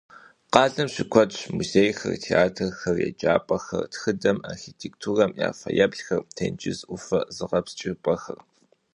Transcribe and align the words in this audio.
Къалэм 0.53 0.89
щыкуэдщ 0.93 1.39
музейхэр, 1.55 2.13
театрхэр, 2.25 2.97
еджапӀэхэр, 3.09 3.85
тхыдэм, 3.93 4.37
архитектурэм 4.51 5.31
я 5.47 5.49
фэеплъхэр, 5.59 6.21
тенджыз 6.35 6.79
Ӏуфэ 6.87 7.19
зыгъэпскӀыпӀэхэр. 7.35 8.39